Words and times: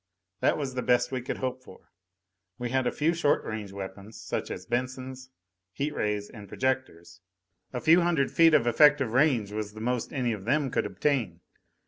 That 0.39 0.57
was 0.57 0.73
the 0.73 0.81
best 0.81 1.11
we 1.11 1.21
could 1.21 1.37
hope 1.37 1.61
for. 1.63 1.91
We 2.57 2.71
had 2.71 2.87
a 2.87 2.91
few 2.91 3.13
short 3.13 3.45
range 3.45 3.71
weapons, 3.71 4.19
such 4.19 4.49
as 4.49 4.65
Bensons, 4.65 5.29
heat 5.73 5.93
rays 5.93 6.27
and 6.27 6.47
projectors. 6.47 7.21
A 7.71 7.79
few 7.79 8.01
hundred 8.01 8.31
feet 8.31 8.55
of 8.55 8.65
effective 8.65 9.13
range 9.13 9.51
was 9.51 9.73
the 9.73 9.79
most 9.79 10.11
any 10.11 10.31
of 10.33 10.45
them 10.45 10.71
could 10.71 10.87
obtain. 10.87 11.41